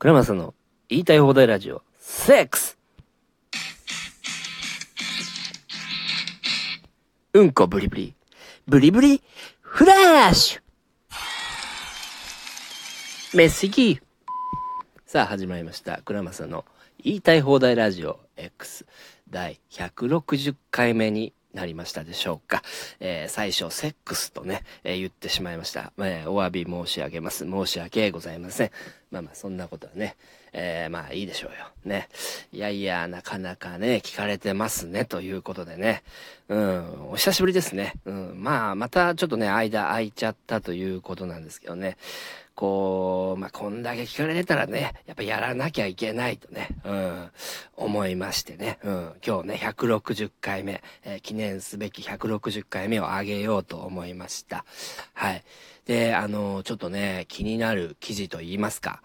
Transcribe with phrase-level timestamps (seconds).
[0.00, 0.54] 倉松の
[0.88, 2.78] 言いたい放題ラジオ、セクス。
[7.34, 8.14] うんこブリブリ、
[8.66, 9.22] ブリブリ、
[9.60, 10.60] フラッシュ。
[13.36, 14.00] メッシギー。
[15.04, 16.00] さあ始まりました。
[16.00, 16.64] 倉松の
[17.04, 18.86] 言いたい放題ラジオ X
[19.28, 22.62] 第160回目になりましたでしょうか。
[23.00, 25.92] えー最初、セックスとね、えー言ってしまいました。
[25.98, 27.44] えーお詫び申し上げます。
[27.44, 28.70] 申し訳ございません。
[29.10, 30.16] まあまあ、そんなことはね、
[30.52, 31.66] えーまあいいでしょうよ。
[31.84, 32.08] ね。
[32.52, 36.02] いやいや、なかなかね、聞かれてますね、ということでね。
[36.48, 37.94] うん、お久しぶりですね。
[38.04, 41.96] うん、まあ、またちょっとね、間空いちゃったということなんですけどね。
[42.60, 47.30] こう、まあ、こんだけ聞かれてたらね、やっぱやらなきゃいけないとね、うん、
[47.74, 54.66] 思いましてね、うん、今日ね、160回目、えー記念すべき160回目をあげようと思いました。
[55.14, 55.42] はい。
[55.86, 59.00] で、あのちょっとね、気になる記事と言いますか、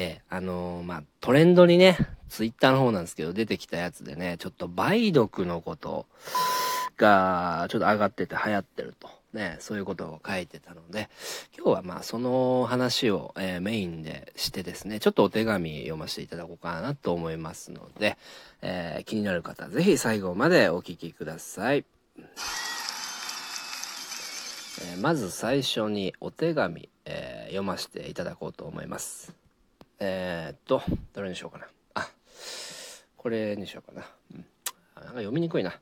[0.00, 1.98] えーあのまあ、トレンドにね、
[2.28, 6.06] ツイッターの方なんですけど、出てきたやつでね、ちょっと梅毒のこと
[6.96, 9.08] が、ちょっと上がってて流行ってると。
[9.32, 11.10] ね、そういうことを書いてたので、
[11.54, 18.16] 今日はまあその話を、えーメインでしてですね、ちょっとお手紙読ませていただこうかなと思いますので、
[18.62, 21.84] えー気になる方はぜひ最後までお聞きください。
[24.80, 29.47] えーまず最初にお手紙、え読ませていただこうと思います。
[30.00, 30.82] えー、っと、
[31.12, 31.66] どれにしようかな。
[31.94, 32.08] あ、
[33.16, 34.06] これにしようかな。
[34.34, 34.44] うん、
[34.96, 35.72] なんか読みにくいな。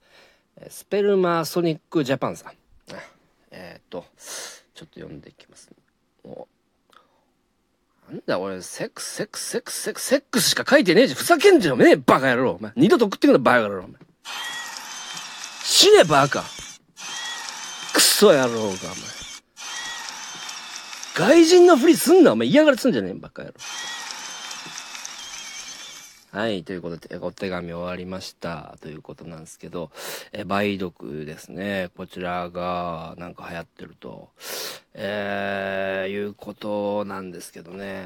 [0.69, 2.53] スペルマーソニックジャパンさん。
[3.51, 4.05] えー、っと、
[4.75, 5.71] ちょっと読んでいきます。
[6.25, 6.49] お
[8.11, 11.19] なんだ俺、セックス、セックス、セックス、セックス、セックスしか書いてねえじゃん。
[11.19, 12.53] ふざけんじゃねえ、バカ野郎。
[12.53, 13.85] お前、二度と送ってくんな、バカ野郎。
[15.65, 16.45] 死ね、バカ。
[17.93, 18.73] クソ野郎が、お前。
[21.17, 22.47] 外人のふりすんな、お前。
[22.47, 23.55] 嫌がらせすんじゃねえ、バカ野郎。
[26.37, 28.77] はい、ということで、お手紙終わりました。
[28.83, 29.91] ということなんですけど、
[30.35, 31.89] え、梅毒ですね。
[31.97, 34.29] こちらが、なんか流行ってると、
[34.93, 38.05] えー、いうことなんですけどね。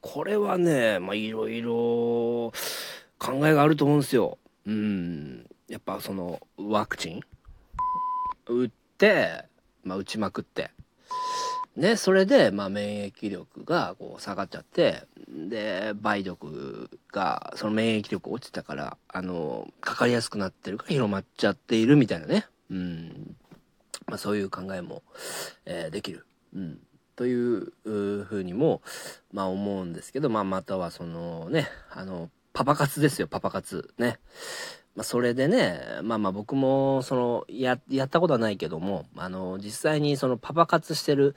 [0.00, 1.74] これはね、まあ、いろいろ
[3.18, 4.38] 考えがあると思うんですよ。
[4.66, 5.46] うん。
[5.68, 7.20] やっぱその、ワクチン？
[8.46, 9.44] 打って、
[9.84, 10.70] まあ、打ちまくって。
[11.80, 22.46] ね、それで、まあ、免疫力がこう下がっちゃって、で、梅毒が、その免疫力落ちたから、あの、かかりやすくなってるから広まっちゃっているみたいなね。
[22.70, 23.34] うん。
[24.06, 25.02] まあ、そういう考えも、
[25.64, 26.26] えーできる。
[26.54, 26.78] うん。
[27.16, 28.82] というふうにも、
[29.32, 33.92] まあ思うんですけど、まあまたはそのね、あの、パパ活ですよ、パパ活。
[33.98, 34.18] ね。
[34.96, 41.34] まあそれでね、まあまあ僕も、その、や、やったことはないけども、あの、実際にそのパパ活してる、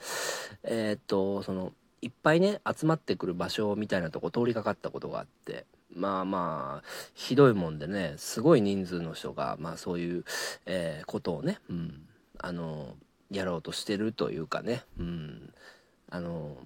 [0.64, 1.72] えーっと、その、
[2.02, 10.24] いっぱいね、集まってくる場所みたいなとこ通りかかったことがあって、まあまあ、ひどいもんでね、すごい人数の人が、まあそういう、
[10.66, 12.06] えーことをね、うん、
[12.38, 12.96] あの、
[13.30, 15.52] やろうとしてるというかね、うん、
[16.10, 16.58] あの、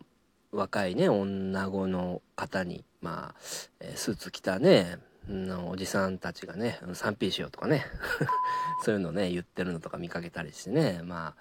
[0.50, 3.34] 若いね、女子の方に、まあ、
[3.80, 4.98] えスーツ着たね、
[5.28, 7.84] のおじさんたちがね、3P しようとかね、
[8.84, 11.34] そういうのね、言ってるのとか見かけたりしてね、ま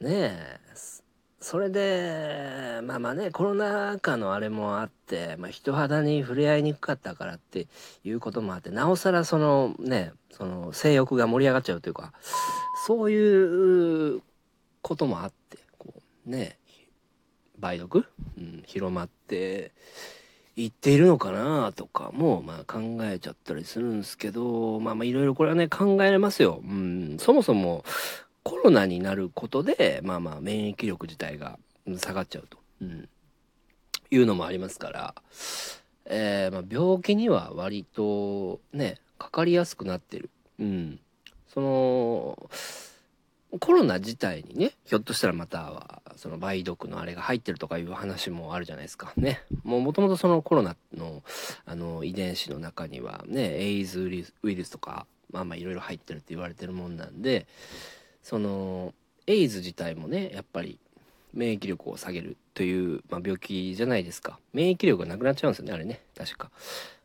[0.00, 1.02] あ、ねえ、そ
[1.38, 7.68] それで、まあまあね、コロナ禍のあれもあって、まあ人肌に触れ合いにくかったからって
[8.04, 12.12] いうこともあって、なおさらそのね、その性欲が盛り上がっちゃうというか、
[12.86, 14.22] そういう
[14.82, 15.94] こともあって、こ
[16.26, 16.58] うね、
[17.62, 18.06] 梅毒、
[18.38, 19.72] うん、広まって
[20.56, 26.62] いっているのかなとかも、まあ考えちゃったりするんですけど、まあまあいろいろこれはね、考えれますよ。
[26.64, 27.84] うん、そもそも
[28.42, 31.58] コロナになることで、まあまあ免疫力自体が
[31.98, 33.08] 下がっちゃうと、うん、
[34.10, 35.14] いうのもありますから、
[36.06, 40.30] えーまあ、病気には割とね、かかりやすくなってる。
[40.58, 41.00] うん。
[41.48, 42.50] その、
[43.58, 49.12] コロナ自体にね、ひょっとしたらまたは、その梅毒のあれが入ってるとかいう話もあるじゃないですか。
[49.16, 49.42] ね。
[49.64, 51.22] もう元々そのコロナの、
[51.64, 57.46] あの、遺伝子の中にはね、エイズウイルスウイルスとか、まあまあいろいろ入ってるって言われてるもんなんで、
[58.22, 58.94] その、
[59.26, 60.78] エイズ自体もね、やっぱり
[61.34, 64.38] 免疫力を下げるという、まあ、病気じゃないですか。
[64.52, 66.00] 免疫力がなくなっちゃうんですよね、あれね。
[66.16, 66.50] 確か。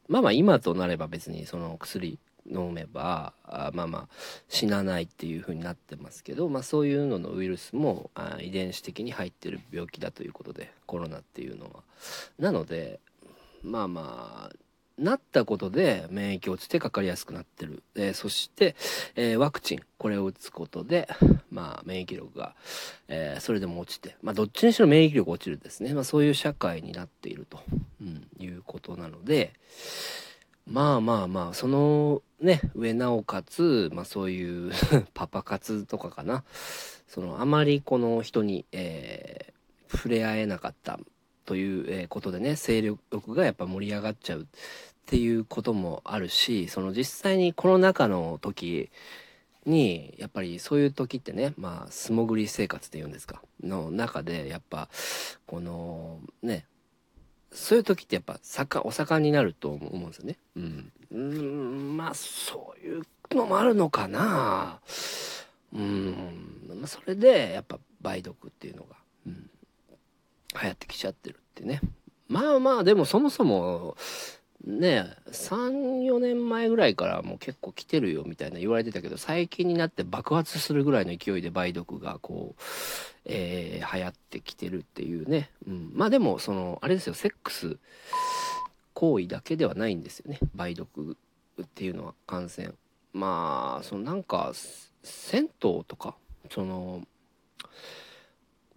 [0.08, 4.08] まあまあ今となれば別にその薬飲めば、あまあまあ
[4.50, 11.84] 死なないっていう風になってますけど、まあそういうののウイルスもあ遺伝子的に入ってる病気だということで、コロナっていうのは。
[12.40, 13.00] なので、
[13.64, 14.56] まあまあ、
[14.98, 17.84] なったことで免疫落ちてかかりやすくなってる。
[17.96, 18.76] えー、そして、
[19.16, 21.08] えー、ワクチン、これを打つことで、
[21.50, 22.56] まあ、免疫力が、
[23.08, 25.94] えー、それでも落ちて、まあ、どっちにしろ免疫力落ちるですね。
[25.94, 27.60] まあ、そういう社会になっていると、
[28.02, 29.54] うん、いうことなので、
[30.72, 34.72] まあまあまあ、そのね、上なおかつ、まあそういう
[35.14, 36.46] パパ活とかかな。
[37.08, 40.98] その、あまりこの人に、えー、触れ合えなかった
[41.46, 44.46] という、ことでね、勢力がやっぱ盛り上がっちゃうっ
[45.06, 48.90] ていうこともあるし、その実際にコロナ禍の時
[49.66, 54.88] に、やっぱりそういう時ってね、まあ素潜り生活っていうんですか、の中で、やっぱ、
[55.46, 56.66] このね、
[57.52, 60.38] そういう時ってやっぱ盛お盛んになると思うんですよね。
[60.56, 60.92] うん。
[61.12, 64.80] うんまあそういうのもあるのかな。
[65.74, 66.16] うん。
[66.68, 68.96] まあ、それでやっぱ梅毒っていうのが、
[69.28, 69.50] うん、
[70.62, 71.82] 流行ってきちゃってるってね。
[72.28, 73.98] まあまあでもそもそも
[74.66, 82.62] ね34年前ぐらいからもう結構来てるよみたいな言われてたけど最近になって爆発するぐらいの勢いで梅毒がこう、
[83.26, 87.78] えー、流行ってきてるっていうね、うん、まあでもそのあれですよセックス
[88.94, 90.40] 行為だけではないんですよね。
[90.56, 91.18] 梅毒
[91.62, 92.72] っていうのは感染。
[93.14, 94.52] まあそのなんか
[95.02, 95.50] 銭湯
[95.88, 96.16] とか
[96.50, 97.02] その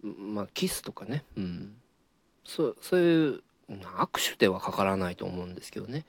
[0.01, 1.23] まあキスとかね。
[1.37, 1.75] うん。
[2.43, 6.05] そそういう握手ではかからないと思うんですけどね。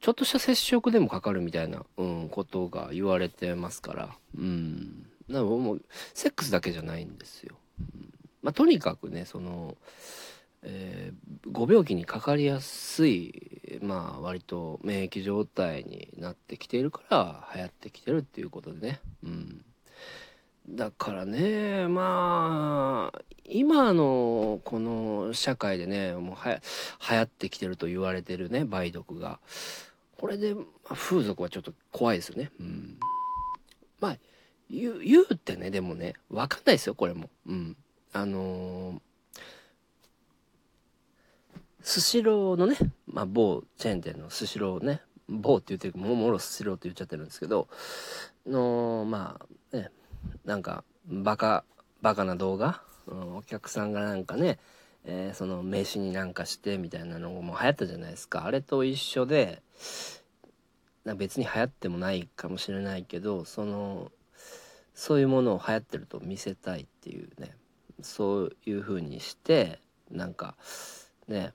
[0.00, 4.16] ちょっとした接触でもかかるみたいな、うん、ことが言われてますから。
[4.36, 5.06] うん。
[5.28, 7.56] なもう、セックスだけじゃないんですよ。
[7.78, 8.12] うん、
[8.42, 9.76] まあ、とにかくね、その、
[10.62, 19.00] えー、ご病気にかかりやすい、まあ、割と免疫状態になってきているから流行ってきてるっていうことでね。
[19.24, 19.64] うん。
[20.68, 23.22] だからね、まあ、
[23.54, 26.60] 今のこの社会でね、もうは
[27.10, 29.38] 流行ってきてると言われてるね、梅毒が。
[30.18, 32.50] これで、まあ、風俗はちょっと怖いですよね。
[32.58, 32.98] うん。
[34.00, 34.16] まあ、
[34.70, 37.28] 言う、言うってね、でもね、わかんないですよ、これも。
[37.46, 37.76] うん。
[38.14, 39.02] あの、
[41.82, 42.76] スシローのね、
[43.06, 47.68] まあ、某チェーン店のスシローね、某って言ってるももろスシローって言っちゃってるんですけど、
[48.46, 49.38] の、ま
[49.72, 49.90] あ、ね、
[50.46, 51.64] なんか、バカ、
[52.00, 54.58] バカな動画、うん、お客さんがなんかね、
[55.04, 58.44] えー、その名刺になんかしてみたいなのも流行ったじゃないですか。
[58.44, 59.62] あれと一緒で、
[61.16, 64.12] 別に流行ってもないかもしれないけど、その、
[64.94, 67.56] そういうものを流行ってると見せたいっていうね、
[68.02, 70.54] そういう風にして、なんか、
[71.26, 71.52] ね、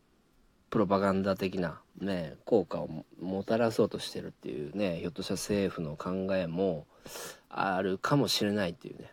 [0.69, 6.85] プロパガンダ的なね、効果をもたらそうとしてるっていうね、ひょっとしたら政府の考えも、
[7.49, 9.11] あるかもしれないっていうね、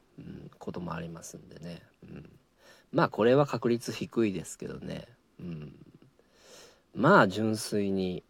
[0.59, 2.31] こともありますんでね、うん、
[2.93, 5.07] まあこれは確率低いですけどね、
[5.41, 5.73] うん、
[6.95, 8.23] まあ純粋に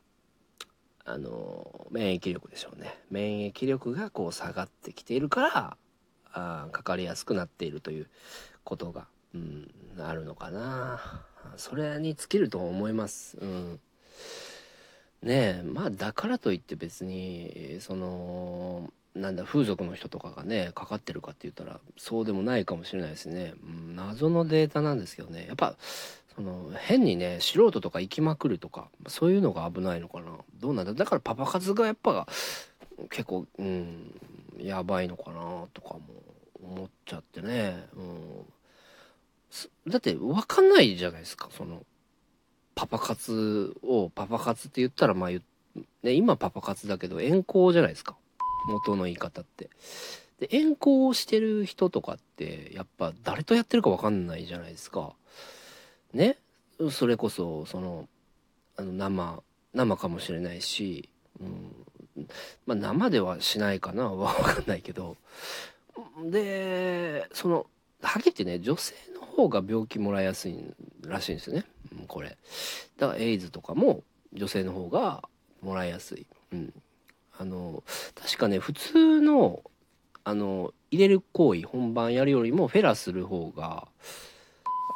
[1.04, 2.98] あの免疫力でしょうね。
[3.10, 5.76] 免疫力がこう下がってきているから
[6.32, 8.08] あかかりやすくなっているという
[8.64, 11.26] ことが、うん、あるのかな。
[11.56, 13.80] それに尽きると思います、うん、
[15.22, 25.46] ねえまあだからといって別にそのなんだ風俗の人とかがねかかってるかって言ったらそうでもないかもしれないですね、うん、謎のデータなんですけどね。
[25.46, 25.76] やっぱ
[26.34, 30.32] その変にね素人とか行きまくるとかそういうのが危ないのかな。
[30.60, 30.94] どうなんだ。
[30.94, 32.26] だからパパ活がやっぱ
[33.10, 34.20] 結構うん
[34.58, 36.00] やばいのかなとかも
[36.62, 41.48] 思っちゃってね、うん、だって分かんないじゃないですか。
[41.56, 41.84] その
[42.74, 45.40] パパ活をパパ活って言ったらまあ、ね、
[46.02, 48.16] 今パパ活だけど遠行じゃないですか。
[48.66, 49.70] 元の言い方って。
[50.40, 55.14] で、遠行してる人とかって、やっぱ誰とやってるかわかんないじゃないですか。
[56.12, 56.38] ね？
[56.90, 58.08] それこそ、その、
[58.76, 59.42] あの、生、
[59.74, 61.08] 生かもしれないし、
[61.40, 62.28] うん、
[62.66, 65.16] まあ生ではしないかなわかんないけど。
[66.24, 67.66] で、その、
[68.02, 70.58] はっきり言ってね、女性の方が病気もらいやすい
[71.06, 71.64] らしいんですよね。
[72.04, 72.36] う、これ。
[72.98, 74.02] だからエイズとかも
[74.32, 75.28] 女性の方が
[75.62, 76.26] もらいやすい。
[76.52, 76.72] うん。
[77.38, 77.82] あの
[78.14, 79.62] 確かね普通の
[80.24, 83.88] あの入れる行為本番やるよりもフェラする方が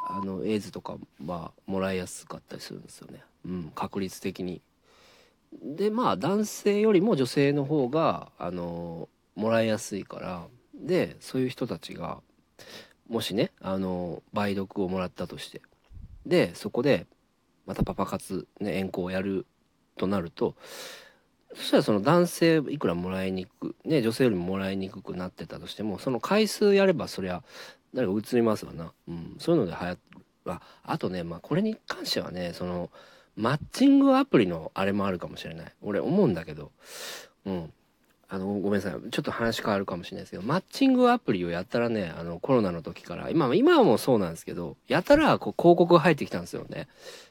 [0.09, 4.62] あのエイズとかはもらいやすかったりするんですよね、うん、確率的に。
[5.62, 10.47] でまあ男性よりも女性の方があのもらいやすいから。
[10.75, 12.21] でそういう人たちが
[13.09, 15.61] もしねあの梅毒をもらったとして。
[16.25, 17.07] でそこで
[17.66, 19.47] またパパ活、ね、遠行をやる
[19.97, 20.54] となると
[21.55, 27.43] そしたらその男性いくらもらいにく、ね、女性よりももらいにくくなってたとしても、その回数やればそりゃ、
[27.95, 28.93] 誰か映りますわな。
[29.09, 29.37] うん。
[29.38, 29.97] そういうのではや。
[30.47, 32.90] あ、あとね、まあこれに関してはね、その、
[33.37, 35.73] マッチングアプリのあれもあるかもしれない。
[35.81, 36.73] 俺思うんだけど、
[37.47, 37.73] うん。
[38.30, 39.11] あの、ごめんなさい。
[39.11, 46.88] ちょっと話変わるかもしれないですけど、マッチングアプリをやったらね、あの、コロナの時から、今、今はもうそうなんですけど、やたら、こう、広告が入ってきたんですよね。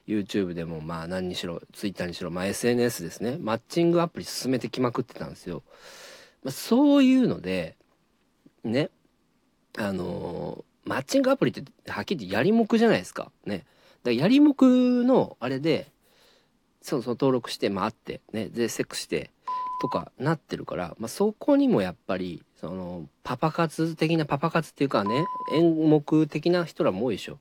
[0.07, 3.37] YouTube でも、まあ、何にしろ、Twitter にしろ、まあ、SNS ですね。
[3.39, 5.61] マッチングアプリ進めてきまくってたんですよ。
[6.43, 7.75] まあ、そういうので、
[8.63, 8.89] ね、
[9.77, 13.31] あのー、マッチングアプリって、はっきり言ってやりもくじゃないですか。
[13.45, 13.57] ね。
[13.57, 13.67] だか
[14.05, 15.91] らやりもくの、あれで、
[16.81, 19.29] そうそう登録して、まあ、会って、ね、で、セックスして、
[19.79, 27.39] とかなってるから、まあ、そこにもやっぱり、その、パパ活的な、パパ活っていうかね、演目的な人らも多いでしょ。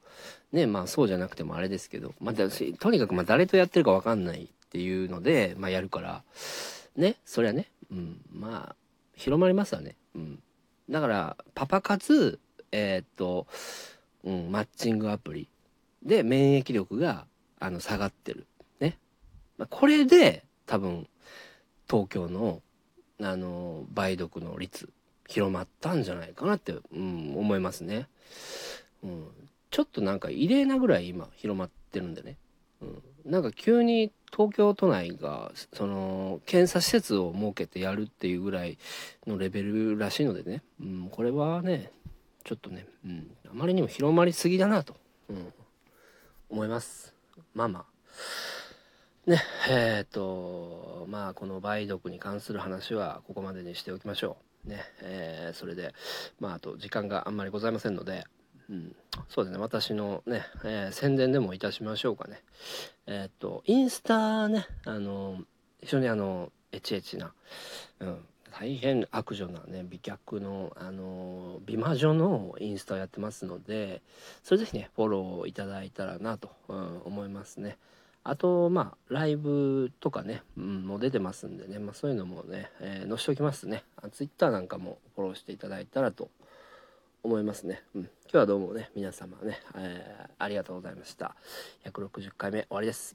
[0.52, 6.22] ね、まあそうじゃなくてもあれですけど、まあ、とにかくま誰とやってるかわかんないっていうので、まあやるから、
[6.96, 8.76] ね、そりゃね、うん、まあ、
[9.14, 9.96] 広まりますわね。
[10.14, 10.42] うん。
[10.90, 12.38] だから、パパ活、
[12.72, 13.46] えー、っと、
[14.24, 15.48] うん、マッチングアプリ
[16.02, 17.26] で免疫力が、
[17.58, 18.46] あの、下がってる。
[18.80, 18.98] ね。
[19.58, 21.08] まあ、これで、多分、
[21.88, 22.62] 東京の
[23.20, 24.90] あの梅毒の率
[25.26, 28.08] 広まったんじゃないかなって、うん、思いますね、
[29.02, 29.26] うん、
[29.70, 32.36] ちょっとなんか異例なぐらい今広まってるんでね、
[32.82, 38.78] うん、なんか急に東京都内がその検査施設を設けてやるっていうぐらい
[39.26, 41.90] のレベルらしいのでね、うん、これはね
[42.44, 44.94] ちょっとね、うん、あまりにも広まりすぎだなと、
[45.28, 45.52] うん、
[46.50, 47.14] 思います。
[47.54, 47.84] まあまあ。
[49.26, 54.68] ねえっ、とまあこの梅毒に関する話はここまでにしておきましょう。
[54.68, 55.94] ねえー、それで
[56.38, 58.24] まああと時間があんまりございませんので
[58.68, 58.96] うん、
[59.28, 59.60] そうですね。
[59.60, 62.42] 私のね、えー、宣伝でもいたしましょうかね。
[63.06, 65.38] えっ、とインスタねあの
[65.80, 67.32] 非常にあのエチエチな、
[68.00, 74.02] うん、大変悪女なね美脚のあの美魔女のインスタをやってますので
[74.42, 77.78] それぜひねフォローいただいたらなと、うん、思いますね。
[78.28, 83.84] あと、まあ、ライブとかね、うん、もう出てますんでね、まあ、そういうのもね、えー、載せておきますね。
[84.10, 86.28] ツイッターなんかもフォローしていただいたらと
[87.22, 87.84] 思いますね。
[87.94, 88.02] うん。
[88.02, 91.36] 今日はどうもね、皆様ね、えー、ありがとうございました。
[91.84, 93.14] 160回目終わりです。